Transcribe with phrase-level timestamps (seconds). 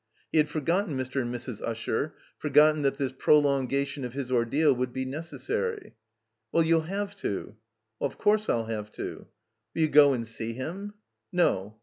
[0.31, 1.21] He had forgotten Mr.
[1.21, 1.61] and Mrs.
[1.61, 5.93] Usher, forgotten that this prolongation of his ordeal would be neces sary.
[6.51, 7.55] Well, you'll have to."
[8.01, 9.27] "Of course I'll have to."
[9.75, 10.95] *'WiIl you go and see him?"
[11.31, 11.77] "No.